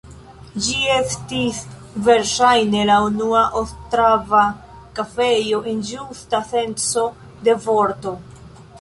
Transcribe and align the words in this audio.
Ĝi 0.67 0.77
estis 0.93 1.59
verŝajne 2.07 2.87
la 2.91 2.97
unua 3.09 3.45
ostrava 3.61 4.43
kafejo 5.01 5.63
en 5.75 5.87
ĝusta 5.93 6.45
senco 6.53 7.09
de 7.47 7.61
vorto. 7.71 8.21